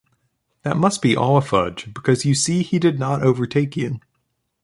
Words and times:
That 0.63 0.77
must 0.77 1.03
be 1.03 1.15
all 1.15 1.37
a 1.37 1.43
fudge, 1.43 1.93
because 1.93 2.25
you 2.25 2.33
see 2.33 2.63
he 2.63 2.79
did 2.79 2.97
not 2.97 3.21
overtake 3.21 3.77
you. 3.77 3.99